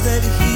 that 0.00 0.22
he 0.22 0.55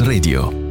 Radio. 0.00 0.61